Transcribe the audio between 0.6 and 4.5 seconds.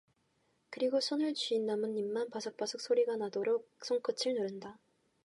그리고 손에 쥔 나뭇잎만 바삭바삭 소리가 나도록 손끝으로